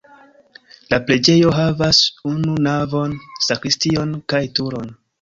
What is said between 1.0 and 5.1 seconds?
preĝejo havas unu navon, sakristion kaj turon.